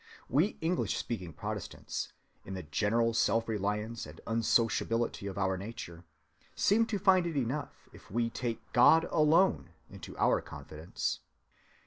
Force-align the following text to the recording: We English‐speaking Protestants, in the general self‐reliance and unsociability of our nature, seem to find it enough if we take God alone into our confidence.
We 0.27 0.53
English‐speaking 0.63 1.35
Protestants, 1.35 2.11
in 2.43 2.55
the 2.55 2.63
general 2.63 3.11
self‐reliance 3.13 4.07
and 4.07 4.19
unsociability 4.25 5.27
of 5.29 5.37
our 5.37 5.57
nature, 5.57 6.05
seem 6.55 6.87
to 6.87 6.97
find 6.97 7.27
it 7.27 7.37
enough 7.37 7.87
if 7.93 8.09
we 8.09 8.31
take 8.31 8.61
God 8.73 9.03
alone 9.11 9.69
into 9.91 10.17
our 10.17 10.41
confidence. 10.41 11.19